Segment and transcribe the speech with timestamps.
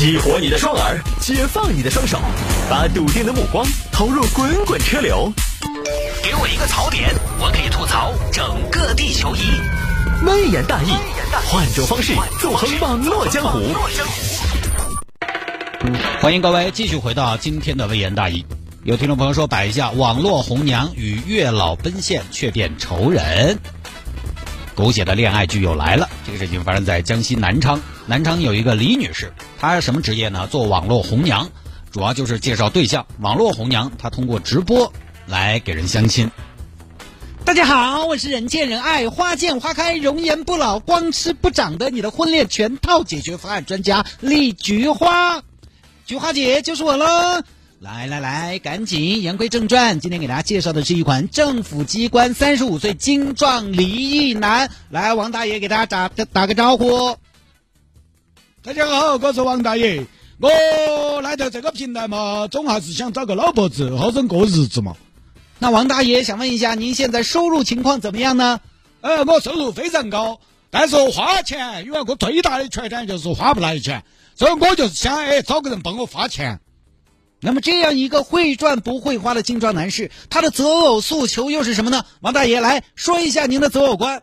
[0.00, 2.18] 激活你的双耳，解放你的双手，
[2.70, 5.30] 把笃定的目光投入滚滚车流。
[6.24, 9.40] 给我一个槽点，我可以吐槽整个地球仪。
[10.24, 10.94] 微言大义，
[11.50, 13.60] 换种方式纵横网络江湖。
[16.22, 18.46] 欢迎各位继续回到今天的微言大义。
[18.84, 23.58] 有听众朋友说摆一下，网络红娘与月老奔现却变仇人。
[24.74, 26.08] 狗血的恋爱剧又来了。
[26.24, 27.78] 这个事情发生在江西南昌。
[28.10, 30.48] 南昌有一个李女士，她什么职业呢？
[30.48, 31.48] 做网络红娘，
[31.92, 33.06] 主要就是介绍对象。
[33.20, 34.92] 网络红娘，她通过直播
[35.28, 36.28] 来给人相亲。
[37.44, 45.44] 大家好，我是人见人爱、花见花开、容颜不老、光吃不长的你的婚恋全套解决方案专家李菊花。
[46.04, 47.06] 菊花姐就是我喽！
[47.78, 54.68] 来来来，赶紧言归正传，今天给大家介绍的是一款政府机关三十五岁精壮离异男。
[54.88, 57.16] 来，王大爷给大家打打个招呼。
[58.62, 60.06] 大家好，我是王大爷。
[60.38, 64.96] 我来到这个平台嘛，总还是想找个老婆子，好生过日子嘛。
[65.58, 68.60] 那王大爷想问一下，您现在收入情况怎么样呢？
[69.00, 70.40] 呃，我收入非常高，
[70.70, 74.04] 但是花钱，因为我最大的缺点就是花不来钱，
[74.36, 76.60] 所以我就是想哎找个人帮我花钱。
[77.40, 82.04] 那么这样一个会赚不会花的精壮男士，他的择偶诉求又是什么呢？
[82.20, 84.22] 王大爷来说一下您的择偶观。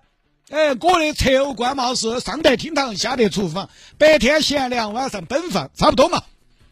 [0.50, 6.24] 哎，我的择偶观嘛是上得厅堂，下得厨房，白天贤良，晚上奔放，差不多嘛。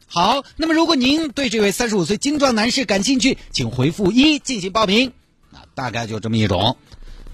[0.08, 5.12] 好，那么如果您对这位三十五岁精壮男士感兴趣，请回复一进行报名。
[5.52, 6.78] 啊，大概就这么一种。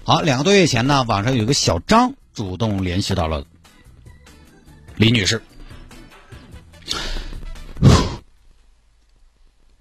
[0.02, 3.44] 好，两个多月前呢，网上有个小张主动联系到了
[4.96, 5.40] 李女士。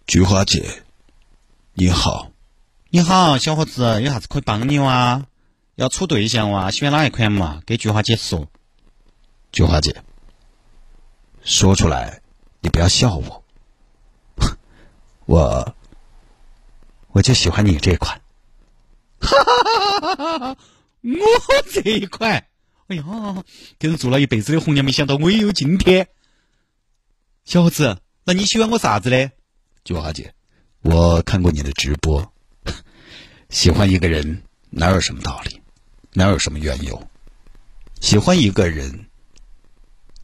[0.05, 0.83] 菊花姐，
[1.73, 2.31] 你好，
[2.91, 5.25] 你好，小伙子，有啥子可以帮你哇？
[5.81, 6.69] 要处对象哇？
[6.69, 7.63] 喜欢哪一款嘛？
[7.65, 8.47] 给菊花姐说。
[9.51, 10.03] 菊花姐，
[11.43, 12.21] 说出来，
[12.59, 13.43] 你不要笑我，
[15.25, 15.75] 我
[17.07, 18.21] 我就喜欢你这款。
[19.21, 20.57] 哈哈哈哈哈！
[21.01, 22.45] 我这一款，
[22.85, 23.43] 哎呀，
[23.79, 26.09] 给人做了一辈子的红娘，没想到我也有今天。
[27.43, 29.31] 小伙子，那你喜欢我啥子嘞？
[29.83, 30.35] 菊花姐，
[30.81, 32.31] 我看过你的直播，
[33.49, 35.60] 喜欢一个人哪有什么道理，
[36.13, 37.07] 哪有什么缘由？
[38.01, 39.05] 喜欢一个人，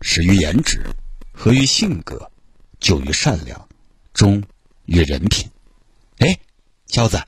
[0.01, 0.83] 始于颜值，
[1.31, 2.29] 合于性格，
[2.79, 3.67] 久于善良，
[4.13, 4.43] 忠
[4.85, 5.49] 于人品。
[6.17, 6.39] 哎，
[6.87, 7.21] 小子，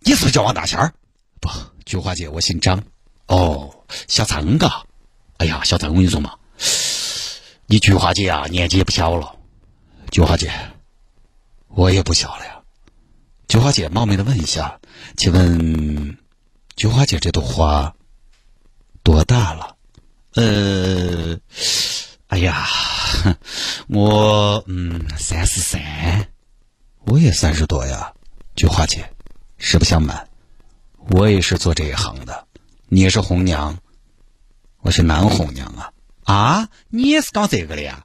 [0.00, 0.92] 你是不是叫王大仙儿？
[1.40, 1.48] 不，
[1.84, 2.84] 菊花姐，我姓张。
[3.26, 4.84] 哦，小张嘎。
[5.38, 6.38] 哎呀，小张，我跟你说嘛，
[7.66, 9.36] 你菊花姐啊，年纪也不小了。
[10.10, 10.52] 菊花姐，
[11.68, 12.62] 我也不小了呀。
[13.48, 14.78] 菊花姐冒昧的问一下，
[15.16, 16.16] 请问
[16.78, 17.92] 菊花姐这朵花
[19.02, 19.74] 多大了？
[20.34, 21.36] 呃，
[22.28, 22.68] 哎呀，
[23.90, 26.28] 我嗯三十三，
[27.04, 28.12] 我也三十多呀。
[28.54, 29.10] 菊花姐，
[29.56, 30.28] 实不相瞒，
[31.10, 32.46] 我也是做这一行的。
[32.88, 33.76] 你也是红娘，
[34.82, 35.90] 我是男红娘啊。
[36.22, 38.04] 啊，你也是搞这个的呀？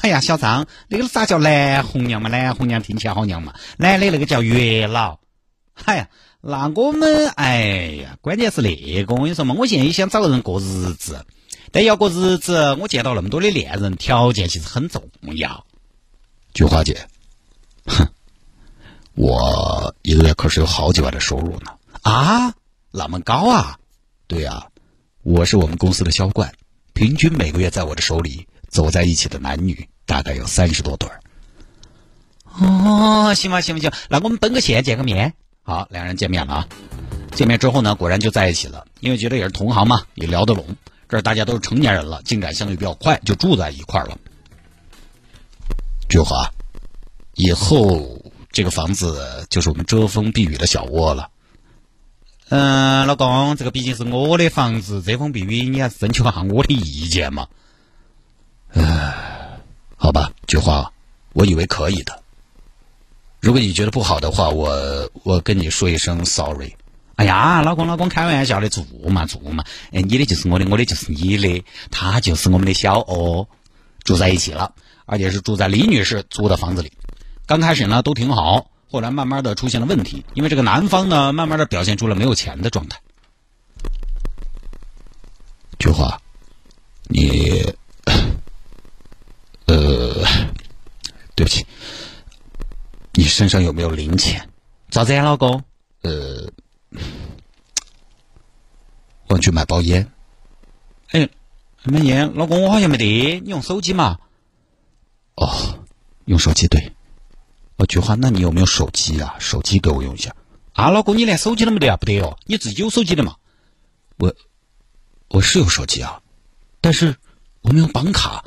[0.00, 2.30] 哎呀，小张，那个啥叫男红娘嘛？
[2.30, 3.52] 男红娘听起来好娘嘛。
[3.76, 5.18] 男的那个叫月老。
[5.84, 6.08] 哎呀，
[6.48, 11.26] 那我们哎呀，关键是那个，我跟你说嘛，我现在也想找个人过日子，
[11.72, 15.66] 但要过日子，我见到那么多的恋人，条件其实很重要。
[16.54, 17.08] 菊花姐，
[17.84, 18.06] 哼，
[19.16, 21.72] 我一个月可是有好几万的收入呢。
[22.02, 22.54] 啊，
[22.92, 23.80] 那么高啊？
[24.28, 24.68] 对呀，
[25.24, 26.54] 我是我们公司的销冠，
[26.92, 28.46] 平均每个月在我的手里。
[28.68, 31.20] 走在一起的男女大概有三十多对儿。
[32.60, 33.90] 哦，行吧，行吧行？
[34.10, 35.34] 那我们奔个现见个面。
[35.66, 36.68] 好，两人见面了啊。
[37.32, 40.64] 见面之后呢，果然就在一起了，因为觉得也是同行嘛，也聊得拢。
[41.08, 44.16] 这大家都是成年人了，进展相对比较快，就住在一块儿了。
[46.08, 46.52] 菊花，
[47.34, 48.22] 以后
[48.52, 51.30] 这个房子就是我们遮风避雨的小窝了。
[52.48, 57.48] 嗯，老公，这个毕竟是我的房子，遮风避雨，你还是征求下我的意见嘛。
[58.72, 59.58] 唉，
[59.96, 60.92] 好吧，菊花，
[61.32, 62.22] 我以为可以的。
[63.46, 66.74] 如果你觉得不好的话，我我跟你说一声 sorry。
[67.14, 69.62] 哎呀，老公老公开玩笑的，住嘛住嘛。
[69.92, 73.46] 哎，你的就是我的，我的就是你的，他就是我们的小哦，
[74.02, 76.90] 住在一起了，而且是住在李女士租的房子里。
[77.46, 82.98] 刚开始呢都挺好，后来慢慢的出现了问题，因为这个男方呢慢慢的表现出了没有钱的状态。
[85.78, 86.20] 菊花，
[87.04, 87.76] 你。
[89.66, 90.24] 呃，
[91.34, 91.66] 对不起，
[93.18, 94.50] 你身上有没有零钱？
[94.90, 95.64] 咋子呀，老公？
[96.02, 96.52] 呃，
[99.28, 100.12] 我去买包烟。
[101.12, 101.26] 哎，
[101.82, 102.34] 买烟？
[102.34, 104.18] 老公，我好像没得，你用手机嘛？
[105.34, 105.80] 哦，
[106.26, 106.92] 用手机对。
[107.76, 109.36] 哦，菊花，那你有没有手机啊？
[109.38, 110.36] 手机给我用一下。
[110.74, 111.96] 啊，老公，你连手机都没得啊？
[111.96, 113.36] 不得哦，你自己有手机的嘛？
[114.18, 114.34] 我
[115.28, 116.20] 我是有手机啊，
[116.82, 117.16] 但是
[117.62, 118.44] 我没有绑卡，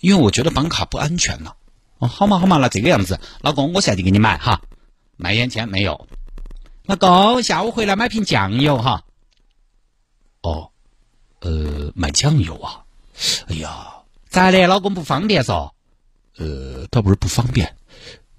[0.00, 1.52] 因为我觉得绑卡不安全呢。
[2.08, 4.60] 好嘛好嘛，那这个样子，老公，我下去给你买哈。
[5.16, 6.06] 买烟钱没有？
[6.86, 9.04] 老公，下午回来买瓶酱油哈。
[10.42, 10.70] 哦，
[11.40, 12.84] 呃，买酱油啊？
[13.48, 14.66] 哎呀，咋的？
[14.66, 15.70] 老公不方便嗦？
[16.36, 17.76] 呃，倒不是不方便，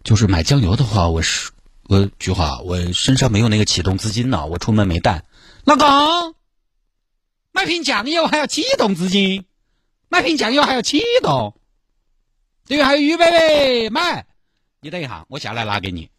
[0.04, 1.52] 就是买酱油的话，我是
[1.88, 5.24] 我菊花，我身上没有那个启动资金呢，我出门没带。
[5.64, 6.36] 老公，
[7.54, 9.46] 买瓶酱油还要启动资金？
[10.10, 11.56] 买瓶酱油还要启动？
[12.66, 14.26] 这个还有预备备买？
[14.82, 16.10] 你等一下，我下来拿给你。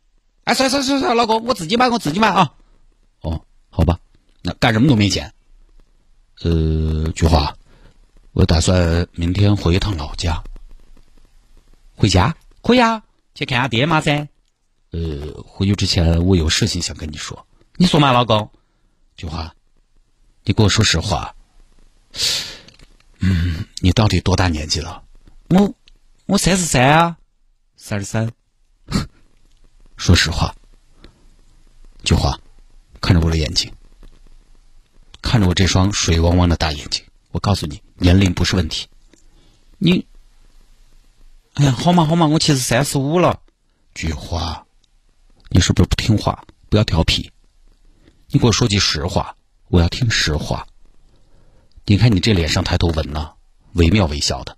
[0.45, 2.55] 哎，算算算算，老公，我自己买，我自己买啊。
[3.21, 3.99] 哦，好吧，
[4.43, 5.33] 那干什么都没钱。
[6.43, 7.57] 呃，菊花，
[8.33, 10.43] 我打算明天回一趟老家。
[11.97, 13.03] 回家可以啊，
[13.35, 14.29] 去看下爹妈噻。
[14.93, 17.47] 呃，回去之前我有事情想跟你说。
[17.77, 18.49] 你说嘛，老公。
[19.17, 19.53] 菊花，
[20.45, 21.35] 你给我说实话。
[23.19, 25.03] 嗯，你到底多大年纪了？
[25.49, 25.75] 我，
[26.27, 27.17] 我三十三啊，
[27.77, 28.33] 三十三。
[29.97, 30.53] 说实话，
[32.03, 32.37] 菊花，
[33.01, 33.73] 看着我的眼睛，
[35.23, 38.89] 看着我这双水汪汪的大眼睛，我告诉你，年龄不是问题。
[39.79, 40.05] 你，
[41.55, 43.41] 哎呀，好嘛好嘛，我其实三十五了。
[43.95, 44.67] 菊花，
[45.49, 46.45] 你是不是不听话？
[46.69, 47.31] 不要调皮。
[48.31, 49.37] 你给我说句实话，
[49.69, 50.67] 我要听实话。
[51.85, 53.35] 你看你这脸上抬头纹呢，
[53.75, 54.57] 惟妙惟肖的；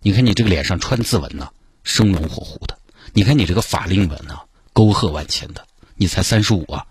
[0.00, 1.50] 你看你这个脸上川字纹呢，
[1.82, 2.74] 生龙活虎的；
[3.12, 4.38] 你看你这个法令纹呢。
[4.74, 5.66] 沟壑万千的，
[5.96, 6.86] 你才三十五啊！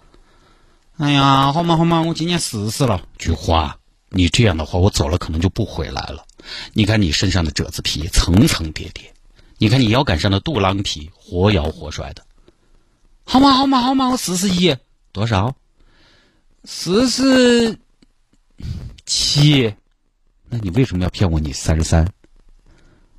[0.97, 3.01] 哎呀，好嘛好嘛，我今年四十了。
[3.17, 3.77] 菊花，
[4.09, 6.25] 你这样的话，我走了可能就不回来了。
[6.73, 9.13] 你看你身上的褶子皮层层叠叠，
[9.57, 12.25] 你看你腰杆上的肚囊皮活摇活甩的。
[13.23, 14.75] 好嘛好嘛好嘛，我四十一，
[15.13, 15.55] 多少？
[16.65, 17.79] 四十
[19.05, 19.73] 七。
[20.49, 21.39] 那你为什么要骗我？
[21.39, 22.05] 你三十三？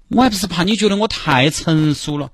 [0.08, 2.30] 我还不是怕你觉得我太成熟了。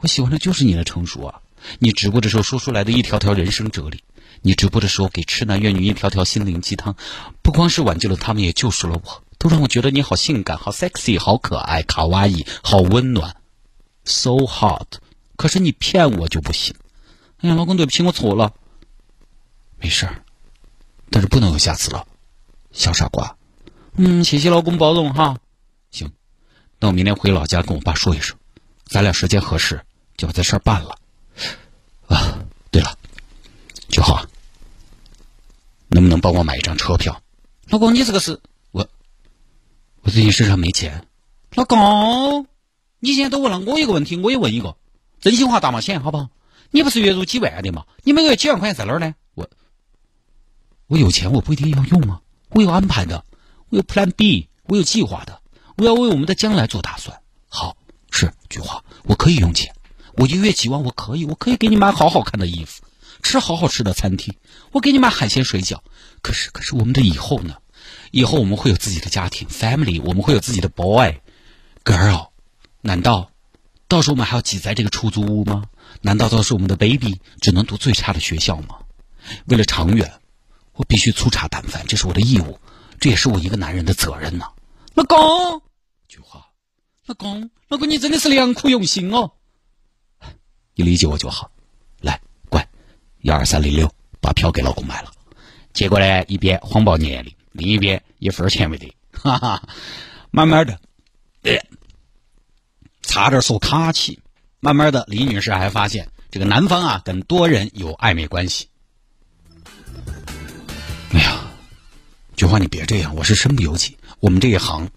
[0.00, 1.40] 我喜欢的就是你的成熟啊！
[1.78, 4.02] 你直播的时候说出来的一条条人生哲理，
[4.42, 6.96] 你直播的时候给痴男怨女一条条心灵鸡汤，
[7.40, 13.36] 不光是挽救了他们，也救赎了我，都让我觉得你好性感、好 sexy、好可爱、卡哇伊、好温暖
[14.04, 14.98] ，so hot。
[15.36, 16.74] 可是你骗我就不行。
[17.38, 18.52] 哎呀，老公，对不起，我错了。
[19.78, 20.22] 没事儿，
[21.10, 22.06] 但是不能有下次了，
[22.72, 23.36] 小傻瓜。
[23.96, 25.38] 嗯，谢谢老公包容哈。
[26.84, 28.36] 那我明天回老家跟我爸说一声，
[28.84, 29.82] 咱俩时间合适
[30.18, 30.98] 就把这事儿办了。
[32.08, 32.94] 啊，对了，
[33.88, 34.22] 九号，
[35.88, 37.18] 能不能帮我买一张车票？
[37.68, 38.38] 老公，你这个是
[38.70, 38.86] 我，
[40.02, 41.06] 我最近身上没钱。
[41.54, 42.46] 老公，
[42.98, 44.76] 你现在都问了我一个问题，我也问一个，
[45.22, 46.28] 真心话大冒险，好不好？
[46.70, 47.86] 你不是月入几万的吗？
[48.02, 49.14] 你每个月几万块钱在哪儿呢？
[49.32, 49.48] 我，
[50.88, 52.20] 我有钱，我不一定要用吗？
[52.50, 53.24] 我有安排的，
[53.70, 55.40] 我有 Plan B，我有计划的，
[55.76, 57.20] 我要为我们的将来做打算。
[57.48, 57.76] 好，
[58.10, 59.74] 是菊花，我可以用钱。
[60.16, 62.82] 我一月几万，我可以，我可以给你买好好看的衣服，
[63.22, 64.34] 吃好好吃的餐厅，
[64.70, 65.78] 我给你买海鲜水饺。
[66.22, 67.56] 可是，可是我们的以后呢？
[68.12, 72.28] 以后我们会有自己的家庭，family，我们会有自己的 boy，girl。
[72.80, 73.30] 难道
[73.88, 75.64] 到时候我们还要挤在这个出租屋吗？
[76.00, 78.76] 难道到时候我们的 baby 只能读最差的学校吗？
[79.46, 80.12] 为了长远，
[80.74, 82.60] 我必须粗茶淡饭，这是我的义务，
[83.00, 84.46] 这也是我一个男人的责任呢。
[84.94, 85.60] 老公，
[86.14, 86.46] 菊花，
[87.06, 89.32] 老公，老公，你真的是良苦用心哦。
[90.76, 91.50] 你理解我就好，
[92.00, 92.68] 来，乖，
[93.22, 95.10] 幺二三零六，把票给老公买了。
[95.72, 99.68] 结果呢，一边谎报年龄，另一边一分钱没得，哈哈，
[100.30, 100.78] 慢慢的，
[103.02, 104.20] 差点说卡起。
[104.60, 108.68] 慢慢的，李女士还发现这个男方啊，跟多人有暧昧关系。
[111.10, 111.40] 哎呀，
[112.36, 113.98] 菊花，你别这样，我是身不由己。
[114.20, 114.88] 我们这一行，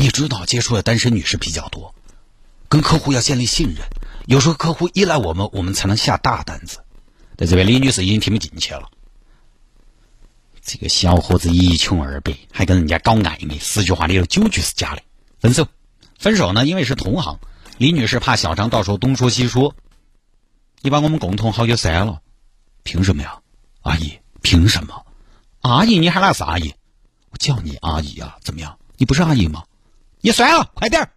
[0.00, 1.94] 你知道，接触的单身女士比较多，
[2.70, 3.86] 跟客户要建立信任。
[4.24, 6.78] 有时候客户依赖我们，我们才能下大单子。
[7.36, 8.88] 在这边，李女士已经听不进去了。
[10.62, 15.02] 这个小伙子一穷二白，还跟人家搞暧昧，十句话里有九句是假的。
[15.38, 15.68] 分手，
[16.18, 16.64] 分手呢？
[16.64, 17.38] 因为是同行，
[17.76, 19.74] 李女士怕小张到时候东说西说，
[20.80, 22.22] 你把我们共同好友删了，
[22.84, 23.40] 凭什么呀，
[23.82, 24.18] 阿姨？
[24.40, 25.04] 凭什么？
[25.60, 26.74] 阿姨，你喊哪是阿姨？
[27.28, 28.38] 我叫你阿姨啊？
[28.40, 28.78] 怎么样？
[28.96, 29.62] 你不是阿姨吗？
[30.20, 31.10] 你删了，快点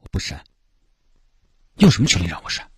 [0.00, 0.44] 我不删。
[1.76, 2.70] 有什么权利让我删？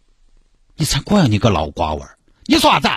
[0.76, 2.19] 你才怪你个老瓜娃儿！
[2.47, 2.88] 你说啥子？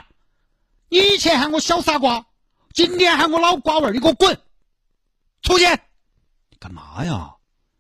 [0.90, 2.26] 你以前喊我小傻瓜，
[2.74, 4.40] 今天喊我老瓜娃儿，你给我滚
[5.42, 5.66] 出去！
[6.60, 7.36] 干嘛呀？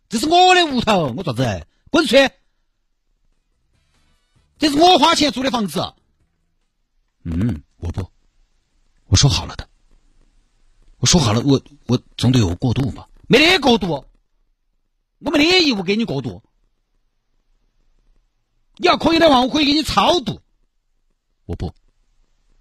[0.10, 1.68] 这是我的屋头，我做子？
[1.90, 2.30] 滚出去！
[4.58, 5.94] 这是我花钱租的房子。
[7.24, 8.12] 嗯，我不，
[9.06, 9.70] 我说好了的。
[10.98, 13.08] 我说好了，我我总得有个过渡吧？
[13.28, 14.06] 没得过渡，
[15.20, 16.44] 我没得义务给你过渡。
[18.76, 20.42] 你要可以的话，我可以给你超度。
[21.46, 21.74] 我不，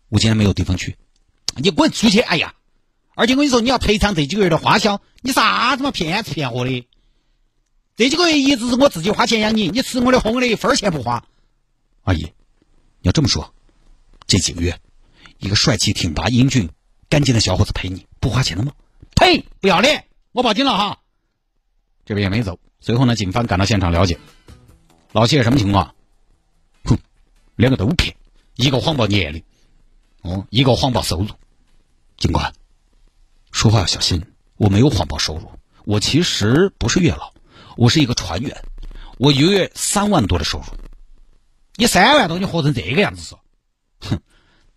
[0.08, 0.96] 我今天没有地方去。
[1.56, 2.20] 你滚出去！
[2.20, 2.54] 哎呀，
[3.14, 5.02] 而且我跟你说，你要赔偿这几个月的花销。
[5.20, 6.86] 你啥子嘛骗吃骗喝的？
[7.96, 11.26] 这几个月一直是我自己花钱养你，你吃我的喝我的，一分钱不花。
[12.04, 12.32] 阿姨，你
[13.02, 13.54] 要这么说，
[14.26, 14.78] 这几个月，
[15.38, 16.70] 一个帅气、挺拔、英俊、
[17.08, 18.72] 干净的小伙子陪你，不花钱的吗？
[19.14, 19.44] 呸！
[19.60, 20.06] 不要脸！
[20.32, 21.00] 我报警了哈。
[22.06, 22.58] 这边也没走。
[22.80, 24.18] 随后呢，警方赶到现场了解，
[25.12, 25.94] 老谢什么情况？
[26.84, 26.96] 哼，
[27.56, 28.16] 两个都骗，
[28.54, 29.42] 一个谎报年龄，
[30.22, 31.26] 哦，一个谎报收入。
[32.16, 32.50] 警官，
[33.50, 34.24] 说话要小心。
[34.56, 35.50] 我没有谎报收入，
[35.84, 37.30] 我其实不是月老，
[37.76, 38.56] 我是一个船员，
[39.18, 40.64] 我一个月三万多的收入。
[41.74, 43.38] 你三万多，你活成这个样子说？
[44.00, 44.18] 哼，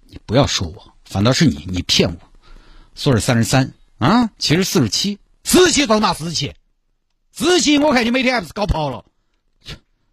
[0.01, 2.17] 你不要说我，反倒是你，你骗我。
[2.95, 6.53] 说是三十三啊，其实四十七，四十七到哪四十七？
[7.31, 9.05] 四十七，我看你每天还不是搞跑了？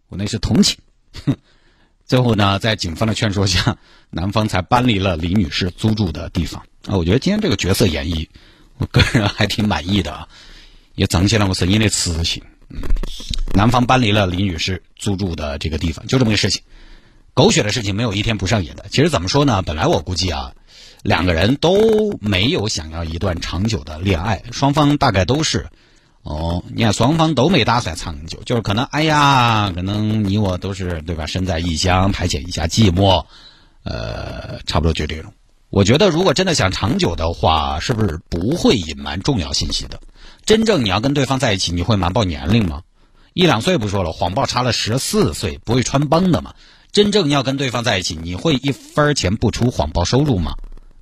[0.09, 0.77] 我那是同情。
[1.25, 1.35] 哼，
[2.05, 3.77] 最后呢，在警方的劝说下，
[4.09, 6.61] 男方才搬离了李女士租住的地方。
[6.85, 8.27] 啊，我觉得今天这个角色演绎，
[8.77, 10.27] 我个人还挺满意的啊，
[10.95, 12.41] 也彰显了我声音的磁性。
[12.69, 12.79] 嗯，
[13.53, 16.61] 男方搬离了李女士租住的这个地方，就这么个事情。
[17.33, 18.85] 狗血的事情没有一天不上演的。
[18.89, 19.61] 其实怎么说呢？
[19.61, 20.53] 本来我估计啊，
[21.03, 25.67] 两个人都没有想要一段长久的恋爱，双方大概都是，
[26.27, 31.25] 哦，你看双方都没打算长久，就是可能，哎呀，可能你我都是对吧？
[31.25, 33.23] 身在异乡，排解一下寂寞，
[33.83, 35.31] 呃，差不多就这种。
[35.69, 40.01] 我觉得，如果真的想长久的话，是不是不会隐瞒重要信息的？
[40.43, 42.81] 真正你要跟对方在一起，你会瞒报年龄吗？
[43.33, 46.53] 一两岁不说了，谎报差了十四岁，不会穿帮的嘛？
[46.91, 50.55] 真正要跟对方在一起，你会一分钱不出谎报收入吗？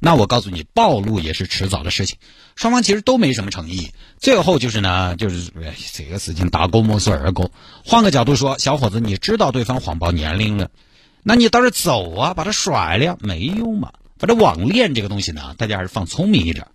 [0.06, 2.20] 那我告诉你，暴露也是迟早的事情。
[2.56, 5.52] 双方其实都没什么诚意，最后就是呢，就是
[5.94, 7.50] 这个事情大哥莫说二哥。
[7.84, 10.70] 换个角度说，小伙子，你知道对方谎报年龄了，
[11.24, 13.18] 那你倒是走啊，把他甩了呀？
[13.20, 13.94] 没用嘛。
[14.20, 16.68] 反正网恋这个东西呢，大家还是放聪明一点。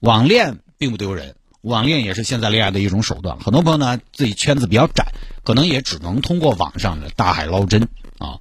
[0.00, 3.38] 网恋并不丢人，网恋也是现在恋爱的一种手段。
[3.40, 5.12] 很多朋友呢，自己圈子比较窄，
[5.44, 8.38] 可能也只能通过网上的大海捞针啊。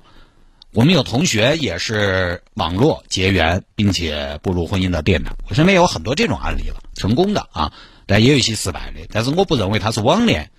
[0.74, 5.36] 我们有同学也是网络结缘，并且步入婚姻的殿堂。
[5.48, 7.72] 我身边有很多这种案例了，成功的啊，
[8.08, 9.02] 但也有一些失败的。
[9.12, 10.50] 但是我不认为他是网恋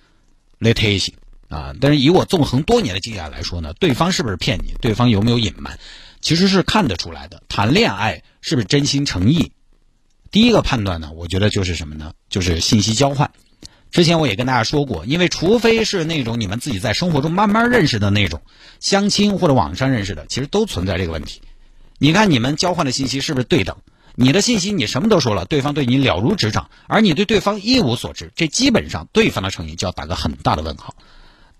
[0.59, 1.13] 的特性
[1.49, 1.75] 啊。
[1.81, 5.77] 但是以我纵横多年的经验来说呢，对方是不是骗你，对方有没有隐瞒？
[6.21, 9.51] 其实是看得出来的，谈恋爱是不是真心诚意？
[10.31, 12.13] 第一个判断呢，我觉得就是什么呢？
[12.29, 13.31] 就是信息交换。
[13.95, 18.41] 之前我也跟大家说过，因为除非是那种你们自己在生活中慢慢认识的那种
[18.81, 21.41] 相亲或者网上认识的，其实都存在这个问题。
[21.97, 23.77] 你看你们交换的信息是不是对等？
[24.15, 30.93] 你的信息你什么都说了，对方对你了如指掌，而你对对方一无所知，这基本上对方的诚意就要打个很大的问号。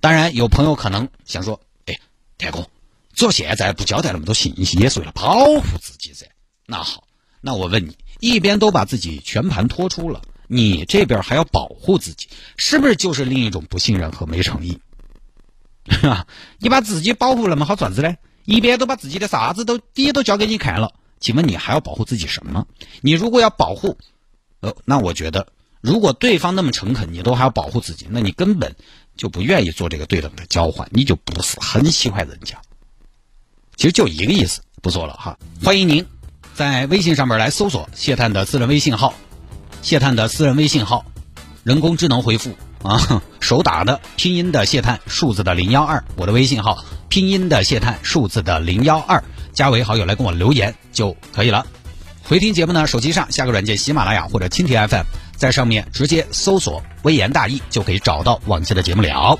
[0.01, 1.97] 当然，有朋友可能想说：“哎，
[2.37, 2.67] 天哥。”
[3.15, 6.25] 做现在不交代那么多信息，也是为了保护自己噻。
[6.65, 7.05] 那好，
[7.39, 14.79] 那我问你，一边都把自己全盘托出了，你这边还要保护自己，是不是就是另一种不信任和没诚意？
[16.59, 18.15] 你把自己保护那么好，做啥子呢？
[18.43, 22.67] 一边都把自己的啥子都底都交给你看了，请问你还要保护自己什么？
[23.01, 23.97] 你如果要保护，
[24.59, 25.47] 呃，那我觉得，
[25.81, 28.75] 如果对方那么诚恳，你都还要保护自己，那你根本
[29.17, 32.61] 就不愿意做这个对等的交换，你就不是很喜欢人家。
[33.75, 35.37] 其实就一个意思，不说了哈。
[35.63, 36.05] 欢迎您
[36.53, 39.13] 在微信上面来搜索谢探的私人微信号，
[39.85, 41.05] 谢探的私人微信号，
[41.63, 49.23] 人工智能回复啊， 手打的拼音的谢探，数字的零幺二，我的微信号拼音的谢探，数字的零幺二，
[49.53, 51.67] 加为好友来跟我留言就可以了。
[52.23, 55.03] 回听节目呢，手机上下个软件喜马拉雅或者蜻蜓 FM，
[55.35, 59.39] 在上面直接搜索微言大义就可以找到往期的节目了。